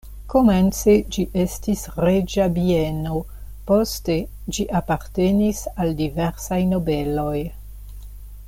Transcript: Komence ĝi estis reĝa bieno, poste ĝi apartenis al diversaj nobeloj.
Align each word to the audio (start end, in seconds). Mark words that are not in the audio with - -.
Komence 0.33 0.93
ĝi 1.15 1.25
estis 1.41 1.83
reĝa 2.07 2.47
bieno, 2.55 3.19
poste 3.73 4.17
ĝi 4.57 4.67
apartenis 4.83 5.63
al 5.85 5.97
diversaj 6.01 6.63
nobeloj. 6.75 7.39